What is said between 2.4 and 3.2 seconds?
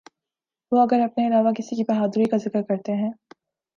ذکر کرتے ہیں۔